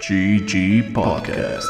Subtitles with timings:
[0.00, 1.68] GG Podcast.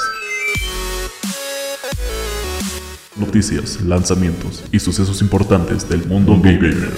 [3.17, 6.93] Noticias, lanzamientos y sucesos importantes del mundo gamer.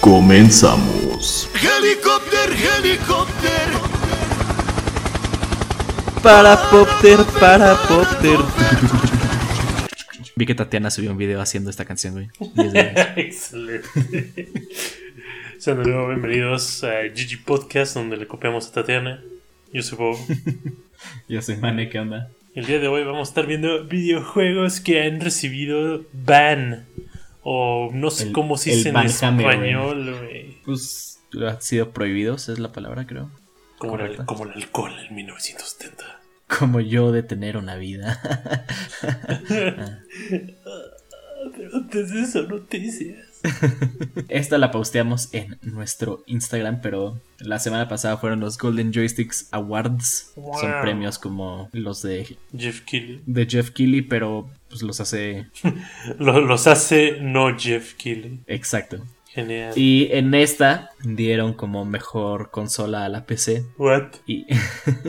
[0.00, 1.50] Comenzamos.
[1.54, 3.80] Helicóptero, helicóptero.
[6.22, 8.38] Para Popter, para Popter.
[10.34, 12.30] Vi que Tatiana subió un video haciendo esta canción, güey.
[13.16, 13.86] Excelente.
[15.62, 19.22] Sean de nuevo bienvenidos a GG Podcast, donde le copiamos a Tatiana.
[19.72, 20.16] Yo soy Bob.
[21.28, 22.30] Yo soy Mane, ¿qué onda?
[22.56, 26.88] El día de hoy vamos a estar viendo videojuegos que han recibido ban.
[27.44, 30.60] O no sé El- cómo se dice en español, güey.
[30.64, 33.30] Pues han sido prohibidos, es la palabra, creo.
[33.78, 36.22] Como, el- como el alcohol en 1970.
[36.48, 38.20] Como yo de tener una vida.
[39.46, 39.76] Pero
[41.74, 43.31] antes de eso, noticias.
[44.28, 50.32] Esta la posteamos en nuestro Instagram, pero la semana pasada fueron los Golden Joysticks Awards.
[50.36, 50.60] Wow.
[50.60, 53.20] Son premios como los de, Jeff Keighley.
[53.26, 55.46] de Jeff Keighley, pero pues los hace
[56.18, 58.40] Lo- los hace no Jeff Keighley.
[58.46, 59.04] exacto.
[59.28, 59.72] Genial.
[59.76, 64.08] Y en esta dieron como mejor consola a la PC What?
[64.26, 64.44] y,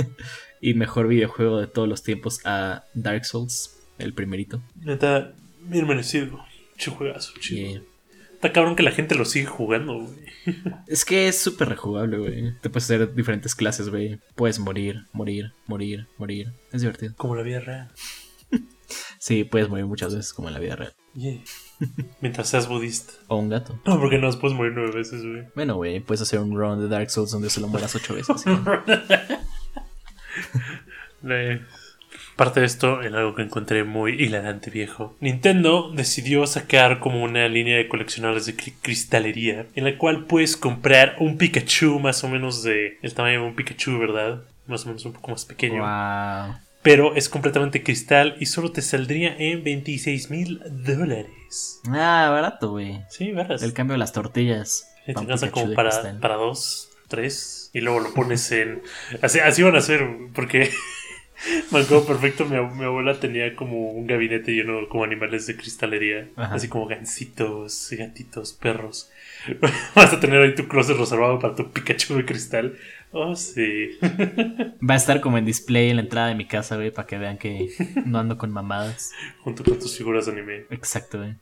[0.62, 4.62] y mejor videojuego de todos los tiempos a Dark Souls, el primerito.
[4.80, 6.40] Neta, bien merecido.
[6.78, 7.84] Che juegazo, chido.
[8.44, 10.18] Está cabrón que la gente lo sigue jugando, güey.
[10.88, 12.54] es que es súper rejugable, güey.
[12.60, 14.20] Te puedes hacer diferentes clases, güey.
[14.36, 16.52] Puedes morir, morir, morir, morir.
[16.74, 17.14] Es divertido.
[17.16, 17.90] Como la vida real.
[19.18, 20.94] Sí, puedes morir muchas veces como en la vida real.
[21.14, 21.40] Yeah.
[22.20, 23.14] Mientras seas budista.
[23.30, 23.80] O un gato.
[23.86, 25.48] No, porque no puedes morir nueve veces, güey.
[25.56, 28.42] Bueno, güey, puedes hacer un run de Dark Souls donde solo mueras ocho veces.
[28.44, 28.50] ¿sí?
[32.36, 35.16] Parte de esto, en algo que encontré muy hilarante, viejo.
[35.20, 40.58] Nintendo decidió sacar como una línea de coleccionables de cri- cristalería, en la cual puedes
[40.58, 44.42] comprar un Pikachu más o menos de el tamaño de un Pikachu, ¿verdad?
[44.66, 45.82] Más o menos un poco más pequeño.
[45.84, 46.56] wow.
[46.82, 51.80] Pero es completamente cristal y solo te saldría en 26 mil dólares.
[51.88, 53.00] Ah, barato, güey.
[53.10, 53.62] Sí, verás.
[53.64, 54.90] El cambio de las tortillas.
[55.06, 58.82] Sí, te alcanza como para dos, tres, y luego lo pones en...
[59.22, 60.72] Así, así van a hacer, porque
[61.72, 65.56] me acuerdo perfecto, mi, ab- mi abuela tenía como un gabinete lleno como animales de
[65.58, 66.56] cristalería, Ajá.
[66.56, 69.10] así como gancitos, gatitos, perros.
[69.96, 72.78] Vas a tener ahí tu closet reservado para tu Pikachu de cristal.
[73.12, 73.92] Oh, sí.
[74.02, 77.18] Va a estar como en display en la entrada de mi casa, güey, para que
[77.18, 77.70] vean que
[78.06, 79.12] no ando con mamadas.
[79.42, 80.66] Junto con tus figuras de anime.
[80.72, 81.36] Exacto, güey.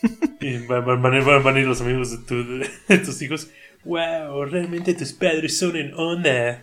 [0.40, 3.20] Y van, van- van a ir- van a ir los amigos de, tu- de tus
[3.20, 3.50] hijos.
[3.84, 6.62] Wow, realmente tus padres son en onda.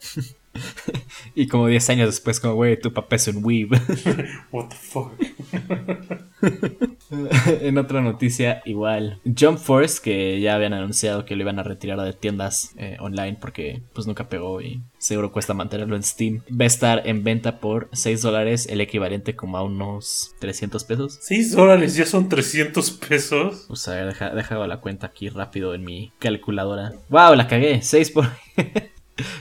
[1.38, 3.70] Y como 10 años después, como, güey, tu papá es un weeb.
[4.52, 5.12] What the fuck.
[7.62, 9.20] en otra noticia, igual.
[9.38, 13.38] Jump Force, que ya habían anunciado que lo iban a retirar de tiendas eh, online
[13.40, 16.42] porque pues nunca pegó y seguro cuesta mantenerlo en Steam.
[16.50, 21.20] Va a estar en venta por 6 dólares, el equivalente como a unos 300 pesos.
[21.22, 23.66] 6 dólares ya son 300 pesos.
[23.68, 26.94] Pues a ver, deja, deja la cuenta aquí rápido en mi calculadora.
[27.10, 27.36] ¡Wow!
[27.36, 27.82] La cagué.
[27.82, 28.30] 6 por...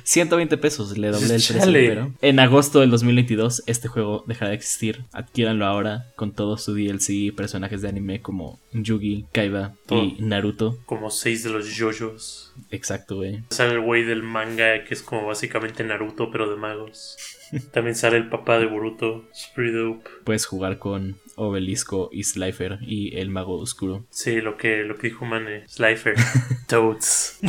[0.04, 1.72] 120 pesos, le doblé el precio.
[1.72, 5.04] Pero en agosto del 2022 este juego dejará de existir.
[5.12, 10.02] Adquiéranlo ahora con todo su DLC y personajes de anime como Yugi, Kaiba Todo.
[10.02, 10.78] y Naruto.
[10.86, 12.52] Como 6 de los yoyos.
[12.70, 13.42] Exacto, güey.
[13.50, 17.16] Sale el güey del manga que es como básicamente Naruto pero de magos.
[17.72, 19.24] También sale el papá de Boruto.
[19.32, 20.08] Es pretty dope.
[20.24, 24.04] Puedes jugar con Obelisco y Slifer y el mago oscuro.
[24.10, 25.66] Sí, lo que, lo que dijo Mane.
[25.68, 26.14] Slifer.
[26.68, 27.40] Toads.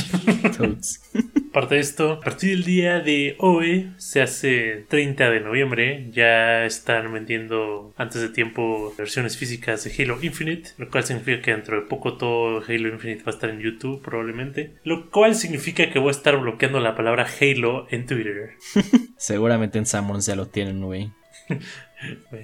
[0.57, 1.01] Toads.
[1.55, 6.65] Aparte de esto, a partir del día de hoy, se hace 30 de noviembre, ya
[6.65, 11.77] están vendiendo antes de tiempo versiones físicas de Halo Infinite, lo cual significa que dentro
[11.79, 15.97] de poco todo Halo Infinite va a estar en YouTube probablemente, lo cual significa que
[15.97, 18.55] voy a estar bloqueando la palabra Halo en Twitter.
[19.17, 21.09] Seguramente en Summons ya lo tienen, güey.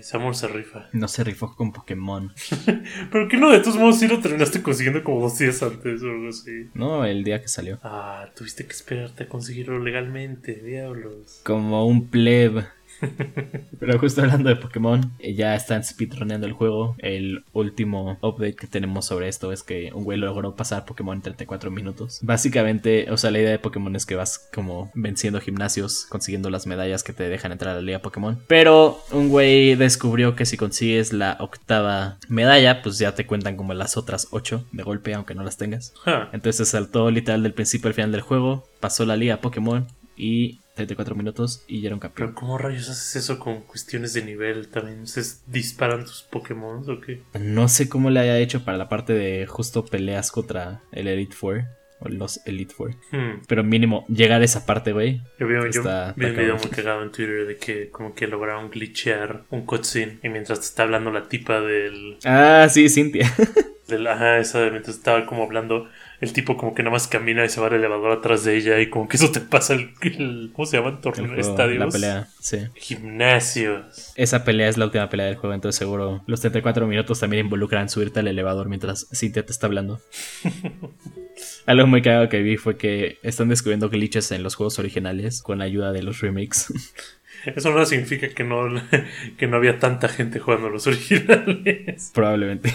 [0.01, 0.89] Samuel se rifa.
[0.94, 2.34] No se rifó con Pokémon.
[3.12, 6.09] Pero que no, de todos modos sí lo terminaste consiguiendo como dos días antes o
[6.09, 6.69] algo así.
[6.74, 7.80] No, el día que salió.
[7.83, 11.42] Ah, tuviste que esperarte a conseguirlo legalmente, diablos.
[11.44, 12.65] Como un pleb.
[13.80, 16.95] Pero justo hablando de Pokémon, eh, ya están speedruneando el juego.
[17.00, 21.21] El último update que tenemos sobre esto es que un güey logró pasar Pokémon en
[21.21, 22.19] 34 minutos.
[22.21, 26.68] Básicamente, o sea, la idea de Pokémon es que vas como venciendo gimnasios, consiguiendo las
[26.68, 28.39] medallas que te dejan entrar a la liga Pokémon.
[28.48, 33.74] Pero un güey descubrió que si consigues la octava medalla, pues ya te cuentan como
[33.74, 35.94] las otras 8 de golpe, aunque no las tengas.
[36.31, 41.15] Entonces saltó literal del principio al final del juego, pasó la liga Pokémon y 34
[41.15, 42.33] minutos y ya era un Pero campeón.
[42.33, 44.68] ¿cómo rayos haces eso con cuestiones de nivel?
[44.69, 47.21] ¿También se disparan tus Pokémon o qué?
[47.39, 51.35] No sé cómo le haya hecho para la parte de justo peleas contra el Elite
[51.35, 51.65] Four.
[52.03, 52.95] o los Elite Four.
[53.12, 53.44] Hmm.
[53.47, 55.21] Pero mínimo, llegar a esa parte, güey.
[55.39, 58.25] Yo vi, yo Está- vi un video muy cagado en Twitter de que como que
[58.25, 63.31] lograron glitchear un cutscene y mientras te está hablando la tipa del, Ah, sí, Cintia.
[63.88, 65.89] del ajá, esa de mientras estaba como hablando,
[66.21, 68.79] el tipo como que nada más camina y se va al elevador atrás de ella
[68.79, 70.95] y como que eso te pasa el, el- ¿cómo se llaman?
[70.95, 71.79] El Torneo, estadios.
[71.79, 72.59] la pelea, sí.
[72.75, 74.13] Gimnasios.
[74.15, 77.89] Esa pelea es la última pelea del juego, entonces seguro los 34 minutos también involucran
[77.89, 80.00] subirte al elevador mientras Cintia te está hablando.
[81.65, 85.59] Algo muy cagado que vi fue que están descubriendo glitches en los juegos originales con
[85.59, 86.71] la ayuda de los remakes.
[87.56, 88.68] Eso no significa que no,
[89.38, 92.12] que no había tanta gente jugando los originales.
[92.13, 92.71] Probablemente.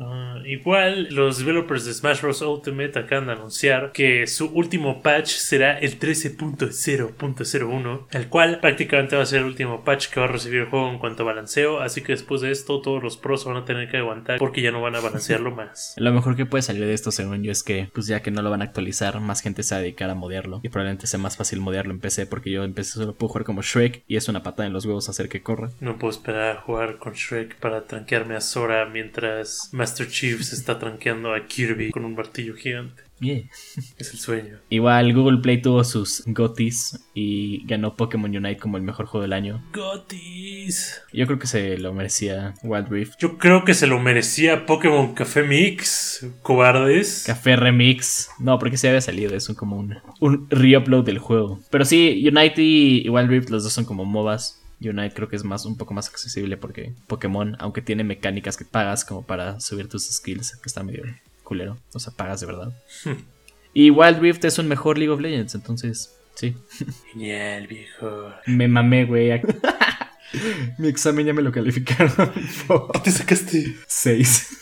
[0.00, 2.42] Ah, igual, los developers de Smash Bros.
[2.42, 9.22] Ultimate acaban de anunciar que su último patch será el 13.0.01, el cual prácticamente va
[9.22, 11.80] a ser el último patch que va a recibir el juego en cuanto a balanceo.
[11.80, 14.70] Así que después de esto, todos los pros van a tener que aguantar porque ya
[14.70, 15.94] no van a balancearlo más.
[15.96, 18.42] Lo mejor que puede salir de esto, según yo, es que, pues ya que no
[18.42, 20.60] lo van a actualizar, más gente se va a dedicar a modearlo.
[20.62, 23.44] Y probablemente sea más fácil modearlo en PC, porque yo en PC solo puedo jugar
[23.44, 25.70] como Shrek y es una patada en los huevos hacer que corra.
[25.80, 30.56] No puedo esperar a jugar con Shrek para tranquearme a Sora mientras Master Chief se
[30.56, 33.04] está tranqueando a Kirby con un martillo gigante.
[33.20, 33.42] Yeah.
[33.96, 34.58] Es el sueño.
[34.70, 39.32] Igual Google Play tuvo sus GOTYs y ganó Pokémon Unite como el mejor juego del
[39.32, 39.62] año.
[39.72, 41.02] Gotis.
[41.12, 43.14] Yo creo que se lo merecía Wild Rift.
[43.18, 47.24] Yo creo que se lo merecía Pokémon Café Mix, cobardes.
[47.26, 48.30] Café Remix.
[48.38, 49.34] No, porque se había salido.
[49.34, 51.60] Es como un, un re-upload del juego.
[51.70, 54.63] Pero sí, Unite y Wild Rift, los dos son como MOBAs.
[54.88, 58.64] Unite creo que es más un poco más accesible porque Pokémon, aunque tiene mecánicas que
[58.64, 61.04] pagas como para subir tus skills, que está medio
[61.42, 61.76] culero.
[61.92, 62.72] O sea, pagas de verdad.
[63.72, 66.56] y Wild Rift es un mejor League of Legends, entonces, sí.
[67.12, 68.30] Genial, viejo.
[68.46, 69.30] Me mamé, güey.
[70.78, 72.12] Mi examen ya me lo calificaron.
[72.92, 73.76] ¿Qué te sacaste?
[73.86, 74.58] 6.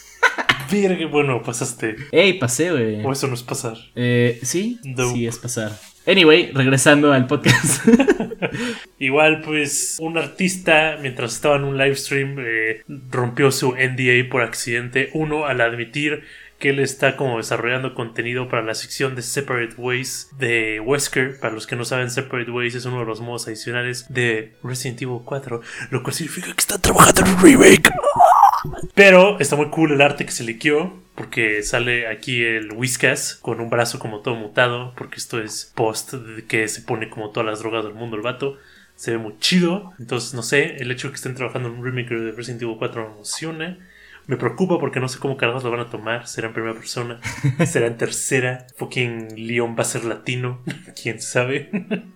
[0.70, 1.96] Verga, bueno, pasaste.
[2.12, 3.04] Ey, pasé, güey.
[3.04, 3.76] O eso no es pasar.
[3.94, 5.14] Eh, sí, Dope.
[5.14, 5.78] sí es pasar.
[6.06, 7.86] Anyway, regresando al podcast.
[8.98, 14.42] Igual, pues, un artista, mientras estaba en un live stream, eh, rompió su NDA por
[14.42, 15.10] accidente.
[15.12, 16.24] Uno, al admitir
[16.62, 21.40] que él está como desarrollando contenido para la sección de Separate Ways de Wesker.
[21.40, 25.02] Para los que no saben, Separate Ways es uno de los modos adicionales de Resident
[25.02, 25.60] Evil 4,
[25.90, 27.90] lo cual significa que está trabajando en un remake.
[28.94, 31.02] Pero está muy cool el arte que se liqueó.
[31.16, 34.94] Porque sale aquí el Whiskas con un brazo como todo mutado.
[34.96, 36.14] Porque esto es post
[36.46, 38.56] que se pone como todas las drogas del mundo el vato.
[38.94, 39.94] Se ve muy chido.
[39.98, 42.76] Entonces, no sé, el hecho de que estén trabajando en un remake de Resident Evil
[42.78, 43.78] 4 me emociona.
[44.26, 46.26] Me preocupa porque no sé cómo carajos lo van a tomar.
[46.26, 47.20] ¿Será en primera persona?
[47.66, 48.66] ¿Será en tercera?
[48.76, 50.62] ¿Fucking Leon va a ser latino?
[51.02, 51.70] ¿Quién sabe?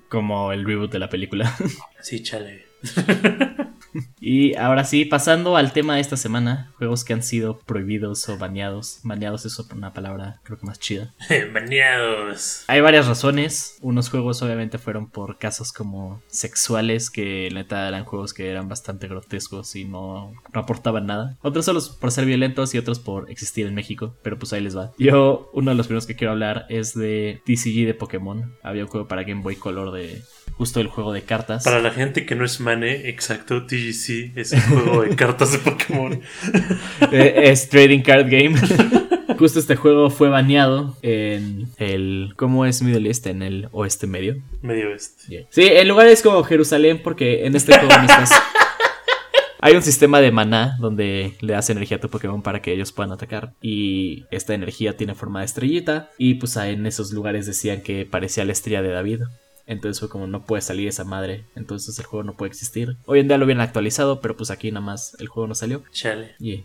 [0.09, 1.55] Como el reboot de la película.
[2.01, 2.67] sí, chale.
[4.21, 8.39] Y ahora sí, pasando al tema de esta semana, juegos que han sido prohibidos o
[8.39, 9.01] baneados.
[9.03, 11.15] Baneados es una palabra creo que más chida.
[11.53, 12.65] Baneados.
[12.67, 13.79] Hay varias razones.
[13.81, 19.09] Unos juegos obviamente fueron por casos como sexuales, que neta eran juegos que eran bastante
[19.09, 21.37] grotescos y no, no aportaban nada.
[21.43, 24.77] Otros solo por ser violentos y otros por existir en México, pero pues ahí les
[24.77, 24.93] va.
[24.99, 28.55] Yo, uno de los primeros que quiero hablar es de TCG de Pokémon.
[28.63, 30.23] Había un juego para Game Boy Color de
[30.57, 31.65] justo el juego de cartas.
[31.65, 35.59] Para la gente que no es Mane, exacto, TGC es un juego de cartas de
[35.59, 36.21] Pokémon.
[37.13, 38.55] Eh, es Trading Card Game.
[39.39, 42.33] Justo este juego fue baneado en el.
[42.37, 43.27] ¿Cómo es Middle East?
[43.27, 44.43] En el oeste medio.
[44.63, 45.47] Medio este.
[45.51, 48.31] Sí, en lugares como Jerusalén, porque en este juego necesitas.
[49.61, 52.93] Hay un sistema de maná donde le das energía a tu Pokémon para que ellos
[52.93, 53.53] puedan atacar.
[53.61, 56.11] Y esta energía tiene forma de estrellita.
[56.19, 59.23] Y pues en esos lugares decían que parecía la estrella de David.
[59.69, 61.45] Entonces fue como no puede salir esa madre.
[61.57, 62.97] Entonces el juego no puede existir.
[63.07, 65.83] Hoy en día lo habían actualizado, pero pues aquí nada más el juego no salió.
[65.93, 66.37] Chale.
[66.39, 66.63] Yeah.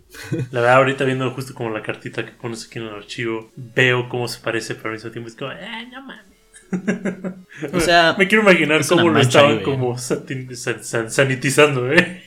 [0.51, 4.08] La verdad, ahorita viendo justo como la cartita que pones aquí en el archivo, veo
[4.08, 7.74] cómo se parece, pero al mismo tiempo es como, eh, no mames.
[7.74, 12.24] O sea, Me quiero imaginar cómo lo estaban ahí, como satin- san- san- sanitizando, ¿eh?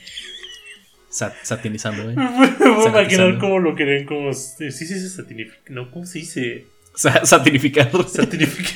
[1.09, 2.15] sa- satinizando, ¿eh?
[2.17, 3.39] Me puedo imaginar Sanitizando.
[3.39, 4.33] cómo lo querían como...
[4.33, 5.57] Sí, sí, se satinifica.
[5.69, 6.67] No, ¿cómo se dice?
[6.95, 7.89] Sa- satinificar.
[8.07, 8.69] Satinifica.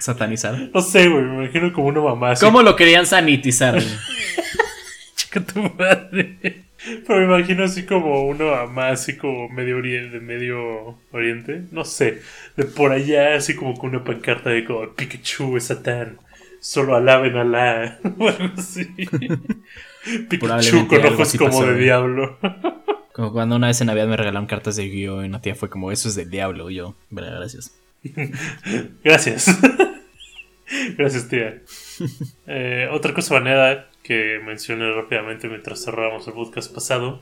[0.00, 0.70] Satanizar.
[0.74, 2.44] No sé, güey, me imagino como una mamá así.
[2.44, 3.74] ¿Cómo lo querían sanitizar?
[3.74, 3.86] güey?
[5.14, 6.64] Chica tu madre.
[7.06, 11.62] Pero me imagino así como una mamá así como medio oriente, de medio oriente.
[11.72, 12.22] No sé.
[12.56, 16.18] De por allá, así como con una pancarta de como Pikachu es Satán.
[16.60, 17.98] Solo alaben a la.
[18.18, 18.86] O algo así.
[20.28, 21.84] Pikachu con ojos así como pasó, de güey.
[21.84, 22.38] diablo.
[23.12, 25.22] Como cuando una vez en Navidad me regalaron cartas de Yu-Gi-Oh!
[25.24, 26.70] y una tía fue como, eso es del diablo.
[26.70, 27.74] Y yo, "Verga, gracias.
[29.04, 29.58] Gracias.
[31.00, 31.62] Gracias, tía.
[32.46, 37.20] Eh, otra cosa baneada que mencioné rápidamente mientras cerrábamos el podcast pasado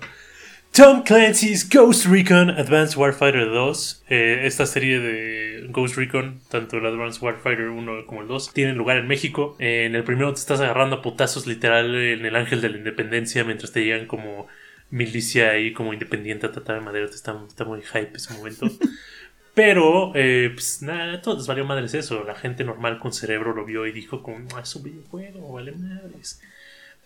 [0.72, 4.04] Tom Clancy's Ghost Recon Advanced Warfighter 2.
[4.08, 8.76] Eh, esta serie de Ghost Recon, tanto el Advanced Warfighter 1 como el 2, tienen
[8.76, 9.56] lugar en México.
[9.58, 12.78] Eh, en el primero te estás agarrando a putazos literal en el Ángel de la
[12.78, 14.48] Independencia mientras te llegan como
[14.90, 17.06] milicia ahí como independiente a tratar de madera.
[17.06, 18.66] Está, está muy hype ese momento.
[19.58, 22.22] Pero, eh, pues nada, todo les valió madres eso.
[22.22, 26.40] La gente normal con cerebro lo vio y dijo como, es un videojuego, vale madres.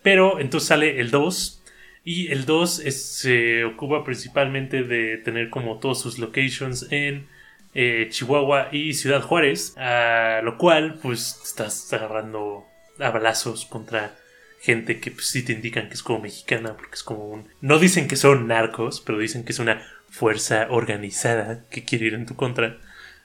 [0.03, 1.63] Pero entonces sale el 2
[2.05, 7.27] y el 2 se ocupa principalmente de tener como todos sus locations en
[7.73, 12.67] eh, Chihuahua y Ciudad Juárez, a lo cual pues estás agarrando
[12.99, 14.15] a balazos contra
[14.61, 17.49] gente que pues, sí te indican que es como mexicana, porque es como un...
[17.63, 22.15] No dicen que son narcos, pero dicen que es una fuerza organizada que quiere ir
[22.15, 22.79] en tu contra.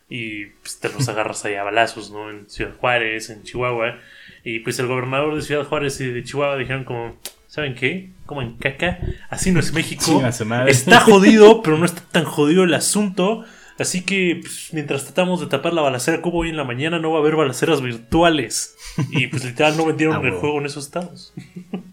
[0.10, 2.32] Y pues, te los agarras ahí a balazos, ¿no?
[2.32, 4.00] En Ciudad Juárez, en Chihuahua.
[4.44, 7.18] Y pues el gobernador de Ciudad Juárez y de Chihuahua dijeron como,
[7.48, 8.12] ¿saben qué?
[8.26, 10.24] Como en caca, así no es México.
[10.66, 13.44] Está jodido, pero no está tan jodido el asunto.
[13.78, 17.12] Así que pues, mientras tratamos de tapar la balacera como hoy en la mañana, no
[17.12, 18.76] va a haber balaceras virtuales.
[19.12, 21.34] Y pues literal no vendieron Ah, el juego en esos estados.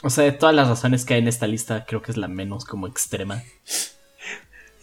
[0.03, 2.29] O sea, de todas las razones que hay en esta lista, creo que es la
[2.29, 3.43] menos como extrema.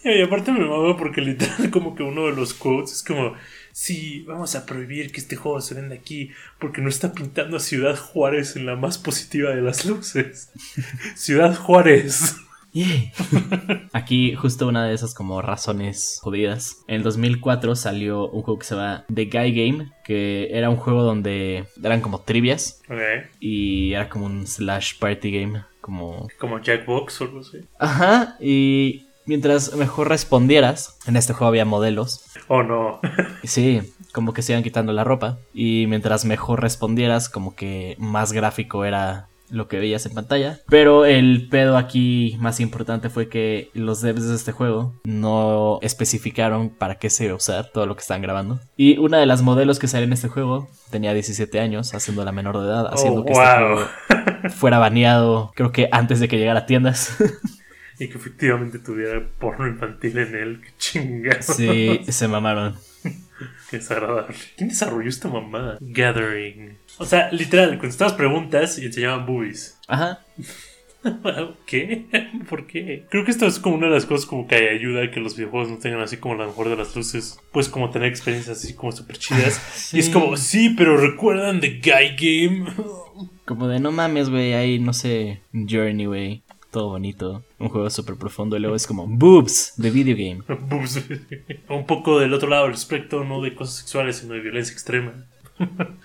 [0.04, 3.34] Y aparte me mama porque literal como que uno de los quotes es como,
[3.72, 7.60] sí, vamos a prohibir que este juego se venda aquí porque no está pintando a
[7.60, 10.52] Ciudad Juárez en la más positiva de las luces.
[11.16, 12.36] Ciudad Juárez.
[12.74, 13.12] Yay.
[13.94, 16.78] Aquí justo una de esas como razones jodidas.
[16.88, 20.78] En el 2004 salió un juego que se llama The Guy Game, que era un
[20.78, 23.30] juego donde eran como trivias Ok.
[23.42, 26.30] y era como un slash party game, como...
[26.40, 27.58] Como Jackbox o algo así.
[27.78, 32.24] Ajá, y mientras mejor respondieras, en este juego había modelos.
[32.48, 33.00] Oh no.
[33.44, 35.38] Sí, como que se iban quitando la ropa.
[35.54, 40.60] Y mientras mejor respondieras, como que más gráfico era lo que veías en pantalla.
[40.70, 46.70] Pero el pedo aquí más importante fue que los devs de este juego no especificaron
[46.70, 48.60] para qué se iba a usar todo lo que estaban grabando.
[48.78, 52.32] Y una de las modelos que sale en este juego tenía 17 años, haciendo la
[52.32, 53.82] menor de edad, haciendo Oh, que este juego
[54.56, 57.18] fuera baneado, creo que antes de que llegara a tiendas.
[58.02, 60.62] Y que efectivamente tuviera porno infantil en él.
[60.64, 61.46] Qué chingados.
[61.46, 62.76] sí, se mamaron.
[63.70, 64.36] Qué desagradable.
[64.58, 65.78] ¿Quién desarrolló esta mamada?
[65.80, 66.80] Gathering.
[66.98, 69.78] O sea, literal, contestabas preguntas y enseñaban boobies.
[69.88, 70.26] Ajá.
[71.68, 72.08] ¿Qué?
[72.50, 73.06] ¿Por qué?
[73.12, 75.36] Creo que esto es como una de las cosas como que ayuda a que los
[75.36, 77.40] videojuegos no tengan así como la mejor de las luces.
[77.52, 79.94] Pues como tener experiencias así como súper chidas.
[79.94, 82.74] Y es como, sí, pero recuerdan The Guy Game.
[83.46, 86.44] Como de no mames, güey, hay, no sé, Journey, güey.
[86.72, 87.44] Todo bonito.
[87.60, 88.56] Un juego súper profundo.
[88.56, 90.42] Y luego es como Boobs, de video game.
[90.62, 91.04] Boobs.
[91.70, 95.26] Un poco del otro lado del espectro, no de cosas sexuales, sino de violencia extrema.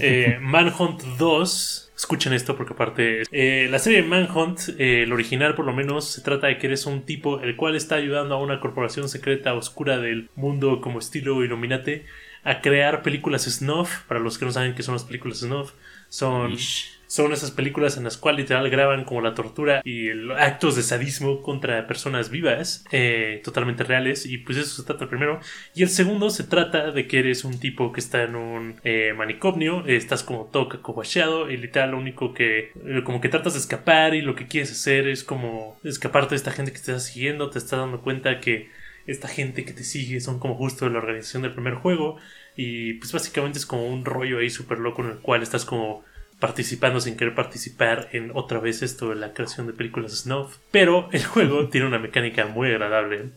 [0.00, 1.92] Eh, Manhunt 2.
[1.96, 3.22] Escuchen esto porque aparte...
[3.30, 6.84] eh, la serie Manhunt, eh, el original por lo menos, se trata de que eres
[6.84, 11.42] un tipo el cual está ayudando a una corporación secreta oscura del mundo como estilo
[11.42, 12.02] Illuminati
[12.44, 14.02] a crear películas snuff.
[14.08, 15.72] Para los que no saben qué son las películas snuff,
[16.08, 16.52] son...
[16.52, 16.97] Ish.
[17.10, 20.82] Son esas películas en las cuales literal graban como la tortura y el- actos de
[20.82, 25.40] sadismo contra personas vivas, eh, totalmente reales, y pues eso se trata primero.
[25.74, 29.14] Y el segundo se trata de que eres un tipo que está en un eh,
[29.16, 33.60] manicomio, estás como todo cacobacheado, y literal lo único que, eh, como que tratas de
[33.60, 37.00] escapar y lo que quieres hacer es como escaparte de esta gente que te está
[37.00, 38.68] siguiendo, te estás dando cuenta que
[39.06, 42.18] esta gente que te sigue son como justo de la organización del primer juego,
[42.56, 46.04] y pues básicamente es como un rollo ahí súper loco en el cual estás como
[46.40, 50.58] participando sin querer participar en otra vez esto de la creación de películas snuff.
[50.70, 53.30] Pero el juego tiene una mecánica muy agradable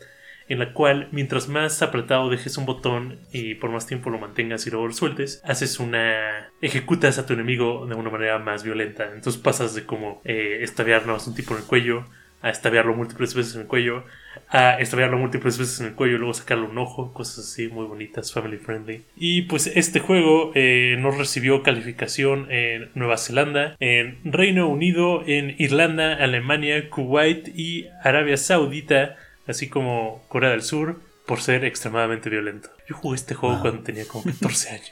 [0.48, 4.68] en la cual mientras más apretado dejes un botón y por más tiempo lo mantengas
[4.68, 6.52] y luego lo sueltes, haces una...
[6.62, 9.06] ejecutas a tu enemigo de una manera más violenta.
[9.14, 12.06] Entonces pasas de como eh, un tipo en el cuello
[12.42, 14.04] a estaviarlo múltiples veces en el cuello,
[14.50, 17.86] a estaviarlo múltiples veces en el cuello y luego sacarle un ojo, cosas así muy
[17.86, 19.04] bonitas, family friendly.
[19.16, 25.56] Y pues este juego eh, no recibió calificación en Nueva Zelanda, en Reino Unido, en
[25.60, 29.18] Irlanda, Alemania, Kuwait y Arabia Saudita,
[29.48, 32.70] así como Corea del Sur, por ser extremadamente violento.
[32.90, 33.62] Yo jugué este juego Wow.
[33.62, 34.92] cuando tenía como 14 años.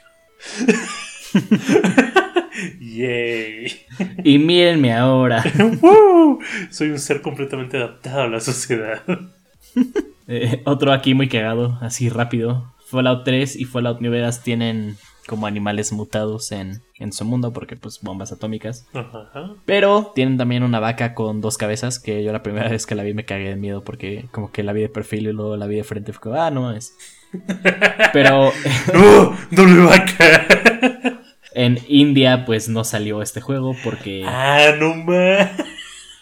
[2.80, 3.86] Yay.
[4.24, 5.44] Y mírenme ahora.
[5.80, 6.40] ¡Woo!
[6.70, 9.02] Soy un ser completamente adaptado a la sociedad.
[10.32, 12.72] Eh, otro aquí muy cagado, así rápido.
[12.86, 17.76] Fallout 3 y Fallout New Vegas tienen como animales mutados en, en su mundo porque
[17.76, 18.86] pues bombas atómicas.
[18.92, 19.54] Ajá.
[19.64, 23.02] Pero tienen también una vaca con dos cabezas que yo la primera vez que la
[23.02, 25.66] vi me cagué de miedo porque como que la vi de perfil y luego la
[25.66, 26.96] vi de frente fue como, ah, no es.
[28.12, 28.52] Pero
[28.94, 29.36] ¡No!
[29.50, 31.19] ¡Doble vaca!
[31.54, 35.50] En India pues no salió este juego porque ¡Ah, no más!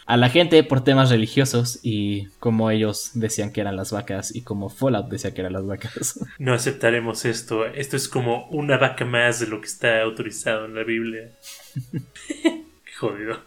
[0.09, 4.41] a la gente por temas religiosos y como ellos decían que eran las vacas y
[4.41, 6.19] como Fallout decía que eran las vacas.
[6.39, 7.67] No aceptaremos esto.
[7.67, 11.33] Esto es como una vaca más de lo que está autorizado en la Biblia.
[12.99, 13.41] Jodido.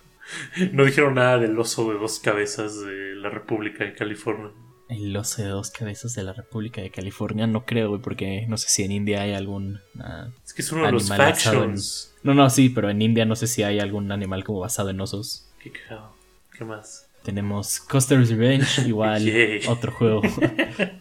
[0.71, 4.51] No dijeron nada del oso de dos cabezas de la República de California.
[4.91, 8.57] El oso de dos cabezas de la República de California, no creo, güey, porque no
[8.57, 9.79] sé si en India hay algún...
[9.99, 12.13] ah, Es que es uno de los en- factions.
[12.23, 14.99] No, no, sí, pero en India no sé si hay algún animal como basado en
[15.01, 15.47] osos.
[15.63, 16.13] Qué cagado.
[16.57, 17.07] ¿Qué más?
[17.23, 19.23] Tenemos Custer's Revenge, igual
[19.67, 20.21] otro juego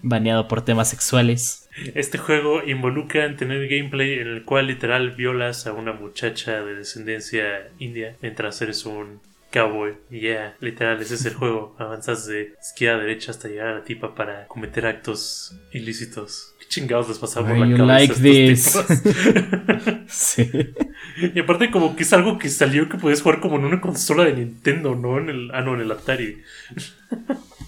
[0.02, 1.68] baneado por temas sexuales.
[1.94, 6.74] Este juego involucra en tener gameplay en el cual literal violas a una muchacha de
[6.74, 9.94] descendencia india mientras eres un cowboy.
[10.10, 11.74] Y ya, literal, ese es el juego.
[11.78, 16.54] Avanzas de izquierda a derecha hasta llegar a la tipa para cometer actos ilícitos.
[16.60, 19.16] ¿Qué chingados les pasa por la cabeza like a estos this?
[20.10, 20.50] Sí.
[21.34, 24.24] y aparte como que es algo que salió que puedes jugar como en una consola
[24.24, 25.18] de Nintendo, ¿no?
[25.18, 26.42] En el, ah, no, en el Atari.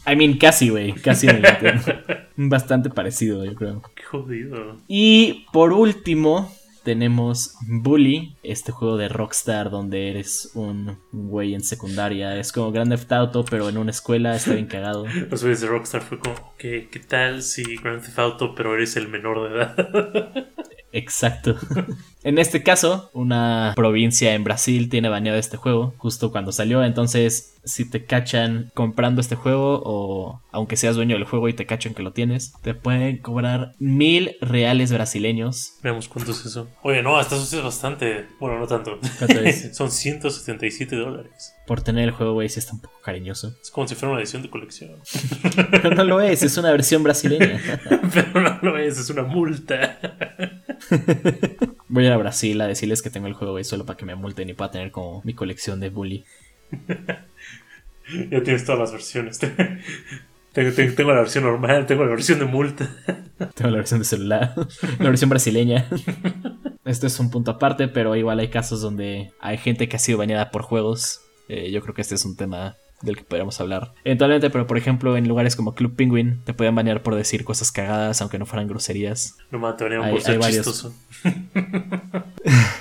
[0.06, 2.02] I mean, casi, güey, casi en el Nintendo.
[2.36, 3.82] Bastante parecido, yo creo.
[3.94, 4.78] Qué jodido.
[4.88, 12.38] Y por último, tenemos Bully, este juego de Rockstar donde eres un güey en secundaria.
[12.38, 15.06] Es como Grand Theft Auto, pero en una escuela, está bien cagado.
[15.30, 18.96] Los güeyes de Rockstar fue como, ok, ¿qué tal si Grand Theft Auto pero eres
[18.96, 20.48] el menor de edad?
[20.92, 21.56] Exacto.
[22.24, 26.84] En este caso, una provincia en Brasil tiene baneado este juego justo cuando salió.
[26.84, 31.66] Entonces, si te cachan comprando este juego o aunque seas dueño del juego y te
[31.66, 35.78] cachan que lo tienes, te pueden cobrar mil reales brasileños.
[35.82, 36.68] Veamos cuánto es eso.
[36.82, 38.26] Oye, no, hasta eso es bastante.
[38.38, 39.00] Bueno, no tanto.
[39.18, 39.76] ¿Cuánto es?
[39.76, 41.54] Son 177 dólares.
[41.66, 43.52] Por tener el juego, güey, sí está un poco cariñoso.
[43.60, 44.92] Es como si fuera una edición de colección.
[45.70, 47.60] Pero no lo es, es una versión brasileña.
[48.12, 49.98] pero no lo es, es una multa.
[51.88, 54.04] Voy a ir a Brasil a decirles que tengo el juego, güey, solo para que
[54.06, 56.24] me multen y pueda tener como mi colección de bully.
[58.30, 59.38] ya tienes todas las versiones.
[60.52, 62.94] Tengo, tengo- tengo la versión normal, tengo la versión de multa.
[63.54, 64.52] Tengo la versión de celular,
[64.98, 65.88] la versión brasileña.
[66.84, 70.18] Esto es un punto aparte, pero igual hay casos donde hay gente que ha sido
[70.18, 71.22] bañada por juegos.
[71.48, 73.92] Eh, yo creo que este es un tema del que podríamos hablar.
[74.04, 77.70] Eventualmente, pero por ejemplo, en lugares como Club Penguin te pueden banear por decir cosas
[77.72, 79.36] cagadas, aunque no fueran groserías.
[79.68, 80.94] Atreverían Hay- por ser chistoso.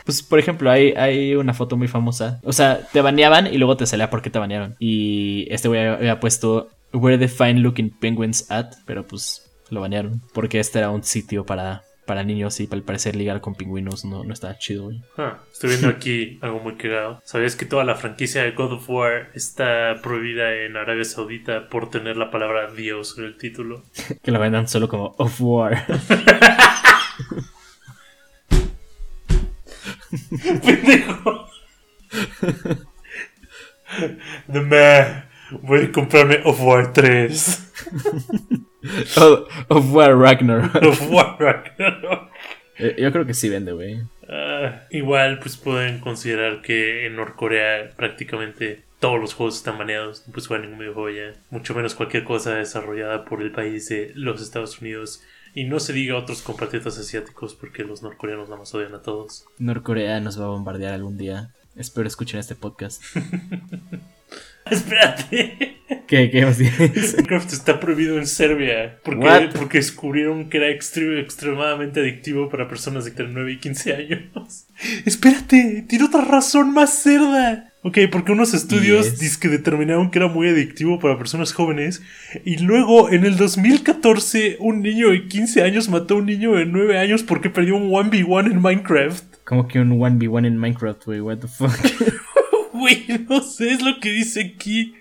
[0.05, 2.39] Pues, por ejemplo, hay, hay una foto muy famosa.
[2.43, 4.75] O sea, te baneaban y luego te salía por qué te banearon.
[4.79, 10.21] Y este güey había puesto Where the fine looking penguins at, pero pues lo banearon.
[10.33, 14.23] Porque este era un sitio para, para niños y al parecer ligar con pingüinos no,
[14.23, 15.01] no está chido, güey.
[15.17, 17.21] Ah, estoy viendo aquí algo muy cagado.
[17.23, 21.89] ¿Sabías que toda la franquicia de God of War está prohibida en Arabia Saudita por
[21.89, 23.83] tener la palabra Dios en el título?
[24.21, 25.85] Que lo vendan solo como of war.
[30.63, 31.47] ¡Pendejo!
[34.51, 35.31] The man.
[35.61, 37.71] Voy a comprarme Of War 3.
[39.17, 40.71] Oh, of war Ragnar.
[40.87, 42.29] Of War Ragnarok.
[42.77, 44.01] Eh, Yo creo que sí vende, güey.
[44.27, 50.23] Ah, igual, pues pueden considerar que en Norcorea prácticamente todos los juegos están baneados.
[50.25, 51.33] No puedes jugar ningún videojuego ya.
[51.49, 55.21] Mucho menos cualquier cosa desarrollada por el país de los Estados Unidos.
[55.53, 59.45] Y no se diga otros compatriotas asiáticos porque los norcoreanos nada más odian a todos.
[59.59, 61.49] Norcorea nos va a bombardear algún día.
[61.75, 63.03] Espero escuchen este podcast.
[64.69, 65.77] Espérate.
[66.07, 67.15] ¿Qué, qué más dices?
[67.15, 69.49] Minecraft está prohibido en Serbia porque, What?
[69.57, 74.67] porque descubrieron que era extre- extremadamente adictivo para personas de entre 9 y 15 años.
[75.05, 77.67] Espérate, tiene otra razón más cerda.
[77.83, 79.19] Ok, porque unos estudios Yes.
[79.19, 82.01] dizque determinaron que era muy adictivo para personas jóvenes
[82.45, 86.65] y luego en el 2014 un niño de 15 años mató a un niño de
[86.67, 89.23] 9 años porque perdió un 1v1 en Minecraft.
[89.45, 91.21] Como que un 1v1 en Minecraft, güey.
[91.21, 91.71] What the fuck.
[92.81, 94.95] Güey, no sé, es lo que dice aquí.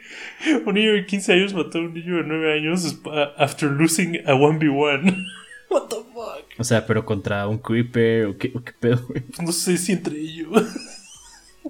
[0.67, 3.01] Un niño de 15 años mató a un niño de 9 años
[3.39, 5.17] after losing a 1v1.
[5.71, 6.45] What the fuck?
[6.59, 9.23] O sea, pero contra un creeper o qué, o qué pedo, güey.
[9.43, 10.63] No sé si entre ellos.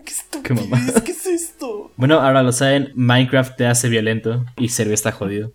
[0.04, 1.00] ¿Qué estupidez?
[1.02, 1.92] ¿Qué es esto?
[1.96, 5.52] Bueno, ahora lo saben, Minecraft te hace violento y Serbia está jodido.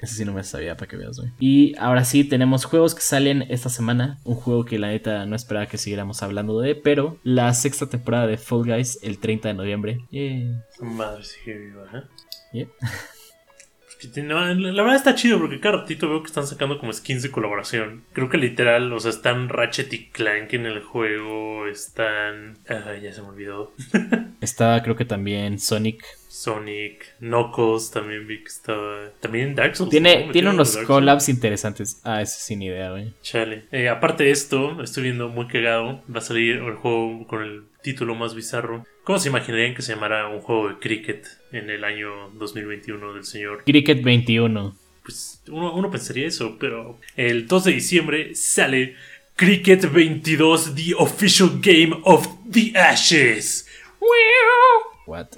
[0.00, 1.30] Eso sí no me sabía para que veas, güey.
[1.38, 4.18] Y ahora sí, tenemos juegos que salen esta semana.
[4.24, 8.26] Un juego que la neta no esperaba que siguiéramos hablando de, pero la sexta temporada
[8.26, 9.98] de Fall Guys el 30 de noviembre.
[10.76, 12.02] Su madre sigue viva, ¿eh?
[12.52, 12.68] Yep.
[14.16, 18.02] La verdad está chido porque cada ratito veo que están sacando como skins de colaboración.
[18.12, 22.58] Creo que literal, o sea, están Ratchet y Clank en el juego, están...
[22.68, 23.72] Ah, ya se me olvidó.
[24.40, 26.02] Estaba creo que también Sonic.
[26.28, 29.10] Sonic, Knuckles también vi que estaba...
[29.20, 29.90] También Dark Souls.
[29.90, 32.00] Tiene, tiene unos collabs interesantes.
[32.04, 33.12] Ah, eso sin idea, güey.
[33.20, 33.64] Chale.
[33.70, 36.02] Eh, aparte de esto, estoy viendo muy cagado.
[36.12, 38.86] Va a salir el juego con el título más bizarro.
[39.04, 41.26] ¿Cómo se imaginarían que se llamara un juego de cricket?
[41.52, 43.64] En el año 2021 del señor.
[43.64, 44.76] Cricket 21.
[45.02, 48.96] Pues uno, uno pensaría eso, pero el 2 de diciembre sale
[49.36, 53.66] Cricket 22, The Official Game of the Ashes.
[55.06, 55.28] What?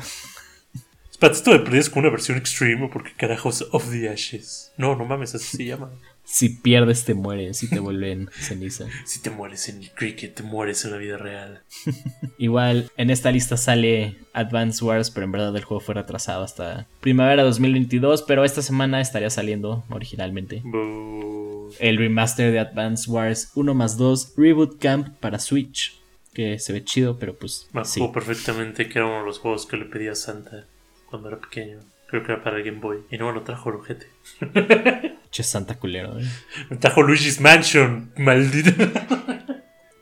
[1.10, 4.72] Espérate, esto de es como una versión extreme, porque carajos of the Ashes.
[4.76, 5.92] No, no mames, así se llama.
[6.24, 7.58] Si pierdes, te mueres.
[7.58, 8.86] Si te vuelven ceniza.
[9.04, 11.60] Si te mueres en Cricket, te mueres en la vida real.
[12.38, 16.86] Igual, en esta lista sale Advance Wars, pero en verdad el juego fue retrasado hasta
[17.00, 18.22] primavera 2022.
[18.22, 21.70] Pero esta semana estaría saliendo originalmente Boo.
[21.80, 25.98] el remaster de Advance Wars 1 más 2 Reboot Camp para Switch.
[26.32, 28.00] Que se ve chido, pero pues Me sí.
[28.14, 30.64] perfectamente que era uno de los juegos que le pedí a Santa
[31.10, 31.80] cuando era pequeño.
[32.06, 33.00] Creo que era para el Game Boy.
[33.10, 34.06] Y no me lo trajo el ojete.
[35.32, 36.26] Che, santa culero, eh.
[36.68, 38.70] Me trajo Luigi's Mansion, maldito.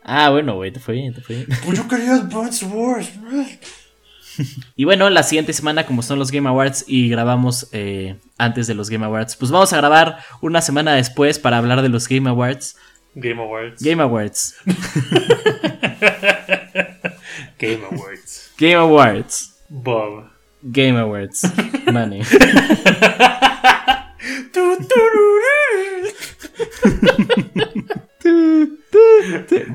[0.03, 1.49] Ah, bueno, güey, te fue bien, te fue bien.
[1.65, 3.09] Pues yo quería Advance Wars.
[4.75, 8.75] Y bueno, la siguiente semana, como son los Game Awards y grabamos eh, antes de
[8.75, 12.31] los Game Awards, pues vamos a grabar una semana después para hablar de los Game
[12.31, 12.77] Awards.
[13.15, 13.83] Game Awards.
[13.83, 14.57] Game Awards.
[17.59, 18.53] Game Awards.
[18.57, 19.57] Game Awards.
[19.69, 20.31] Bob.
[20.63, 21.43] Game Awards.
[21.93, 22.23] Money.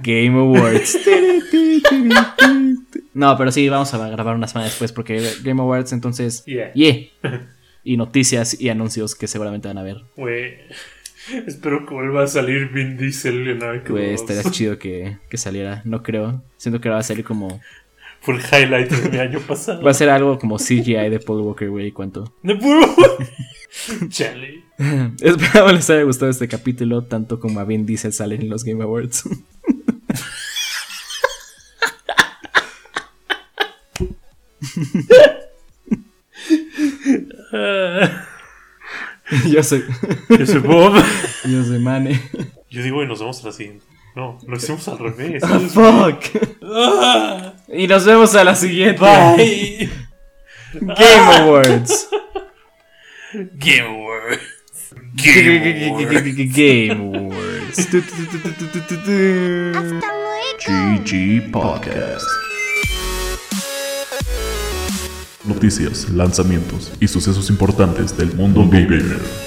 [0.03, 0.97] Game Awards.
[3.13, 6.43] No, pero sí, vamos a grabar una semana después porque Game Awards, entonces.
[6.45, 6.73] Yeah.
[6.73, 7.07] Yeah.
[7.87, 9.97] Y noticias y anuncios que seguramente van a ver.
[10.17, 10.55] Güey.
[11.45, 14.31] Espero que vuelva a salir Vin Diesel en Pues 2.
[14.31, 15.83] estaría chido que, que saliera.
[15.85, 16.43] No creo.
[16.57, 17.61] Siento que va a salir como.
[18.25, 19.83] Fue el highlight de mi año pasado.
[19.83, 21.91] Va a ser algo como CGI de Paul Walker, güey.
[21.91, 22.33] ¿Cuánto?
[22.41, 22.95] De puro.
[24.09, 24.63] Chale.
[25.21, 28.83] Espero les haya gustado este capítulo, tanto como a Vin Diesel salen en los Game
[28.83, 29.29] Awards.
[37.53, 38.25] Ah,
[39.51, 39.83] yo soy.
[40.29, 40.95] Yo soy Bob.
[41.43, 42.19] Yo soy Mane.
[42.71, 43.85] Yo digo, y nos vemos a la siguiente.
[44.15, 45.43] No, lo hicimos al revés.
[45.43, 46.23] Ah, fuck.
[47.67, 48.99] Y nos vemos a la siguiente.
[48.99, 49.89] Bye.
[50.73, 52.07] Game Awards.
[53.33, 54.41] Game Awards.
[55.15, 56.55] Game Awards.
[56.55, 57.29] Game.
[60.65, 62.25] GG Podcast.
[65.43, 69.44] Noticias, lanzamientos y sucesos importantes del mundo gamer.